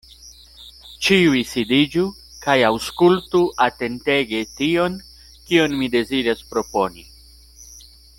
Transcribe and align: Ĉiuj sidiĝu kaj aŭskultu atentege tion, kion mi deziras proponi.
Ĉiuj 1.07 1.41
sidiĝu 1.49 2.05
kaj 2.45 2.55
aŭskultu 2.71 3.41
atentege 3.67 4.41
tion, 4.61 4.97
kion 5.51 5.77
mi 5.83 5.91
deziras 5.97 6.43
proponi. 6.55 7.07